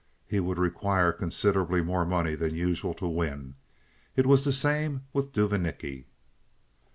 [0.25, 3.53] He would require considerably more money than usual to win.
[4.15, 6.07] It was the same with Duvanicki.